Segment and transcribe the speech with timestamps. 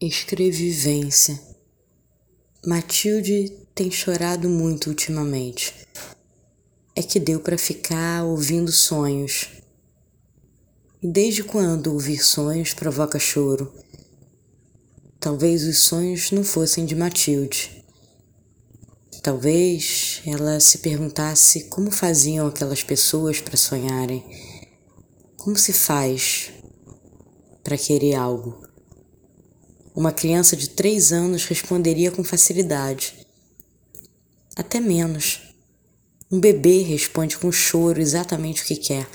[0.00, 1.40] Escrevivência.
[2.64, 5.74] Matilde tem chorado muito ultimamente.
[6.94, 9.48] É que deu para ficar ouvindo sonhos.
[11.02, 13.74] E desde quando ouvir sonhos provoca choro?
[15.18, 17.84] Talvez os sonhos não fossem de Matilde.
[19.20, 24.24] Talvez ela se perguntasse como faziam aquelas pessoas para sonharem.
[25.36, 26.52] Como se faz
[27.64, 28.67] para querer algo?
[29.98, 33.26] Uma criança de três anos responderia com facilidade.
[34.54, 35.52] Até menos.
[36.30, 39.08] Um bebê responde com choro exatamente o que quer.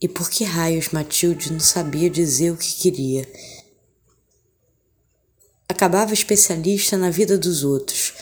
[0.00, 3.28] E por que raios Matilde não sabia dizer o que queria?
[5.68, 8.14] Acabava especialista na vida dos outros.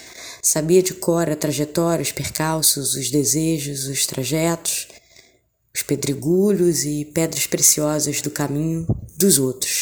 [0.42, 4.88] Sabia de cor a trajetória, os percalços, os desejos, os trajetos,
[5.74, 8.86] os pedregulhos e pedras preciosas do caminho
[9.18, 9.75] dos outros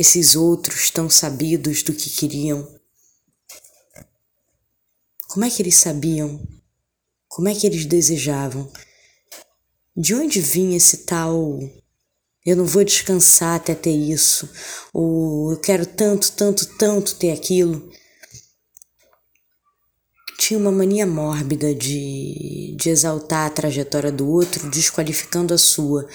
[0.00, 2.66] esses outros tão sabidos do que queriam?
[5.28, 6.40] Como é que eles sabiam?
[7.28, 8.72] Como é que eles desejavam?
[9.94, 11.60] De onde vinha esse tal
[12.46, 14.48] eu não vou descansar até ter isso,
[14.94, 17.92] ou eu quero tanto, tanto, tanto ter aquilo?
[20.38, 26.08] Tinha uma mania mórbida de, de exaltar a trajetória do outro, desqualificando a sua,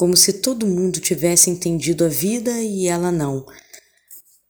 [0.00, 3.44] como se todo mundo tivesse entendido a vida e ela não.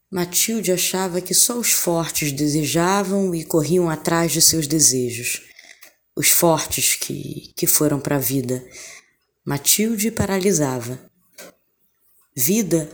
[0.09, 5.43] Matilde achava que só os fortes desejavam e corriam atrás de seus desejos.
[6.15, 8.65] Os fortes que, que foram para a vida.
[9.45, 11.01] Matilde paralisava.
[12.37, 12.89] Vida,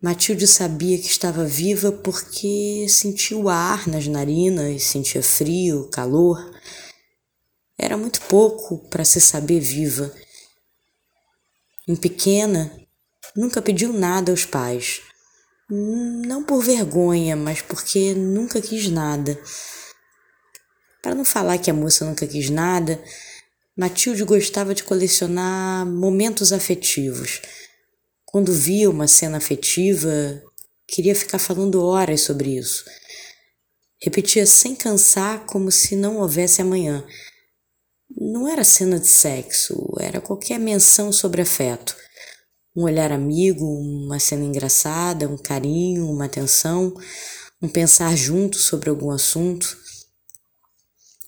[0.00, 6.38] Matilde sabia que estava viva porque sentia o ar nas narinas, sentia frio, calor.
[7.76, 10.14] Era muito pouco para se saber viva
[11.86, 12.72] em pequena,
[13.36, 15.02] nunca pediu nada aos pais.
[15.68, 19.38] Não por vergonha, mas porque nunca quis nada.
[21.02, 23.02] Para não falar que a moça nunca quis nada,
[23.76, 27.42] Matilde gostava de colecionar momentos afetivos.
[28.24, 30.42] Quando via uma cena afetiva,
[30.86, 32.84] queria ficar falando horas sobre isso.
[34.02, 37.04] Repetia sem cansar, como se não houvesse amanhã.
[38.10, 41.96] Não era cena de sexo, era qualquer menção sobre afeto.
[42.76, 46.94] Um olhar amigo, uma cena engraçada, um carinho, uma atenção,
[47.62, 49.78] um pensar junto sobre algum assunto.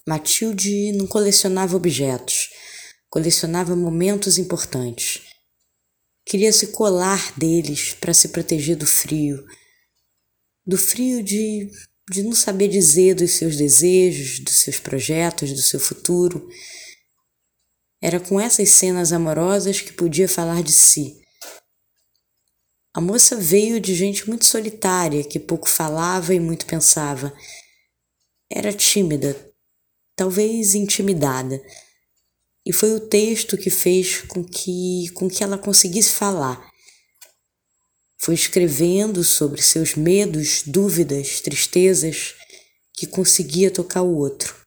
[0.06, 2.50] Matilde não colecionava objetos,
[3.08, 5.22] colecionava momentos importantes.
[6.24, 9.44] Queria se colar deles para se proteger do frio,
[10.66, 11.70] do frio de,
[12.10, 16.48] de não saber dizer dos seus desejos, dos seus projetos, do seu futuro
[18.00, 21.20] era com essas cenas amorosas que podia falar de si.
[22.94, 27.32] A moça veio de gente muito solitária, que pouco falava e muito pensava.
[28.50, 29.36] Era tímida,
[30.14, 31.60] talvez intimidada,
[32.64, 36.70] e foi o texto que fez com que, com que ela conseguisse falar.
[38.26, 42.34] Foi escrevendo sobre seus medos, dúvidas, tristezas,
[42.92, 44.66] que conseguia tocar o outro.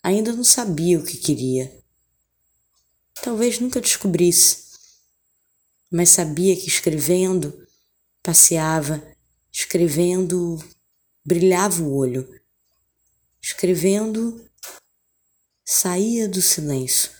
[0.00, 1.76] Ainda não sabia o que queria.
[3.20, 4.58] Talvez nunca descobrisse,
[5.90, 7.66] mas sabia que escrevendo,
[8.22, 9.04] passeava,
[9.52, 10.62] escrevendo,
[11.24, 12.40] brilhava o olho.
[13.42, 14.48] Escrevendo,
[15.64, 17.10] saía do silêncio.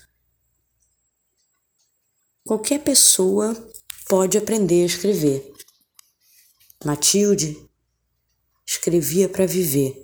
[2.45, 3.53] Qualquer pessoa
[4.13, 5.51] pode aprender a escrever.
[6.85, 7.57] Matilde
[8.63, 10.02] escrevia para viver